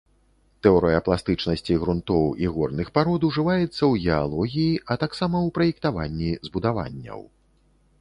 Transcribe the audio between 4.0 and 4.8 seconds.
геалогіі,